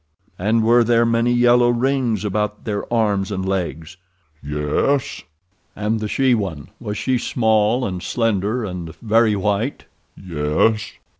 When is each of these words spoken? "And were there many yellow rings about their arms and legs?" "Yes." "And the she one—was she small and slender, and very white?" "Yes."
"And 0.39 0.63
were 0.63 0.83
there 0.83 1.05
many 1.05 1.31
yellow 1.31 1.69
rings 1.69 2.25
about 2.25 2.65
their 2.65 2.91
arms 2.91 3.31
and 3.31 3.47
legs?" 3.47 3.97
"Yes." 4.41 5.21
"And 5.75 5.99
the 5.99 6.07
she 6.07 6.33
one—was 6.33 6.97
she 6.97 7.19
small 7.19 7.85
and 7.85 8.01
slender, 8.01 8.65
and 8.65 8.95
very 8.95 9.35
white?" 9.35 9.85
"Yes." 10.17 10.93